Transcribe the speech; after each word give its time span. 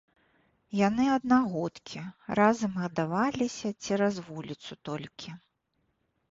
Яны 0.87 1.05
аднагодкі, 1.15 2.01
разам 2.41 2.71
гадаваліся, 2.85 3.69
цераз 3.85 4.15
вуліцу 4.33 4.71
толькі. 4.93 5.29